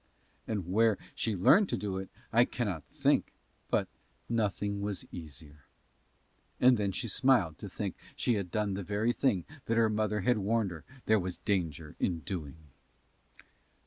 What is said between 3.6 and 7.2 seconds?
but nothing was easier. And then she